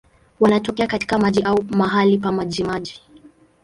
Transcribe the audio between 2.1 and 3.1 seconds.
pa majimaji.